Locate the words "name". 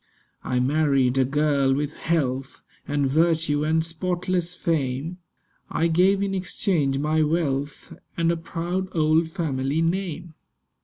9.83-10.33